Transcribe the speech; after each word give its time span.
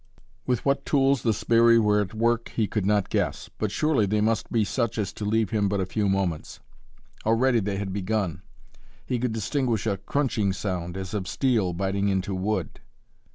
With 0.47 0.65
what 0.65 0.83
tools 0.83 1.21
the 1.21 1.31
sbirri 1.31 1.77
were 1.79 2.01
at 2.01 2.15
work 2.15 2.49
he 2.55 2.65
could 2.65 2.87
not 2.87 3.11
guess, 3.11 3.51
but 3.59 3.69
surely 3.71 4.07
they 4.07 4.19
must 4.19 4.51
be 4.51 4.63
such 4.65 4.97
as 4.97 5.13
to 5.13 5.25
leave 5.25 5.51
him 5.51 5.69
but 5.69 5.79
a 5.79 5.85
few 5.85 6.09
moments. 6.09 6.59
Already 7.23 7.59
they 7.59 7.77
had 7.77 7.93
begun. 7.93 8.41
He 9.05 9.19
could 9.19 9.31
distinguish 9.31 9.85
a 9.85 9.97
crunching 9.97 10.53
sound 10.53 10.97
as 10.97 11.13
of 11.13 11.27
steel 11.27 11.73
biting 11.73 12.09
into 12.09 12.33
wood. 12.33 12.79